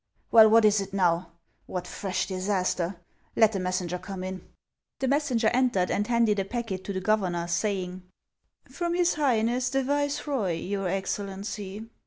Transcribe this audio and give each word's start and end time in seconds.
"Well, 0.31 0.49
what 0.49 0.65
is 0.65 0.81
it 0.81 0.93
now? 0.95 1.29
What 1.67 1.85
fresh 1.85 2.25
disaster! 2.25 2.95
Let 3.35 3.51
the 3.51 3.59
messenger 3.59 3.99
come 3.99 4.23
in." 4.23 4.41
The 4.97 5.07
messenger 5.07 5.49
entered, 5.53 5.91
and 5.91 6.07
handed 6.07 6.39
a 6.39 6.45
packet 6.45 6.83
to 6.85 6.93
the 6.93 6.99
governor, 6.99 7.47
saying," 7.47 8.01
From 8.77 8.95
his 8.95 9.13
highness 9.13 9.69
the 9.69 9.83
viceroy, 9.83 10.53
your 10.53 10.87
Excellency." 10.87 11.87